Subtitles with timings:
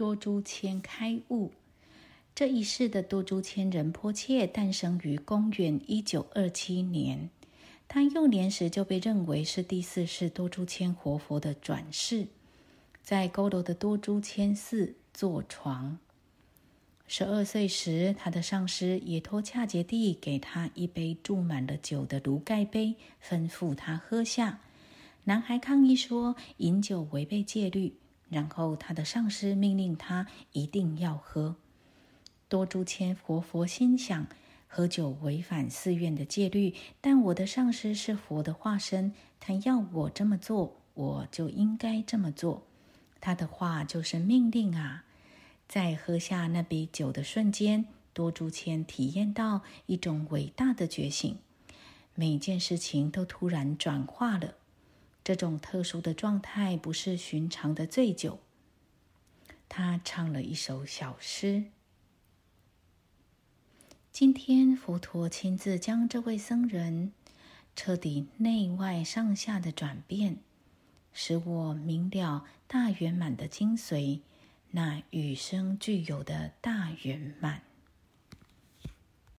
[0.00, 1.52] 多珠千开悟。
[2.34, 7.28] 这一世的多珠千人波切诞生于公元一九二七年，
[7.86, 12.28] 他幼年时就被认为是第四世多珠千活佛的转世，
[13.02, 15.98] 在佝偻的多珠千寺坐床。
[17.06, 24.60] 十二岁时，他的上师也托恰杰蒂给他一杯注满了酒的炉盖杯，吩咐他喝下。
[25.24, 27.92] 男孩抗议说饮酒违背戒律，
[28.30, 31.56] 然后他的上师命令他一定要喝。
[32.48, 34.26] 多珠千活佛心想：
[34.66, 42.66] 喝酒违反寺院的戒律，但我的上师是佛的化身，他要我这么做，我就应该这么做。
[43.20, 45.04] 他的话就是命令啊！
[45.68, 51.38] 在喝下那杯酒的瞬间，多珠千体验到一种伟大的觉醒，
[52.14, 54.54] 每件事情都突然转化了。
[55.22, 58.40] 这种特殊的状态不是寻常的醉酒。
[59.68, 61.66] 他唱了一首小诗。
[64.10, 67.12] 今天，佛陀亲自将这位僧人
[67.76, 70.38] 彻底内外上下的转变，
[71.12, 74.20] 使我明了大圆满的精髓，
[74.72, 77.62] 那与生俱有的大圆满。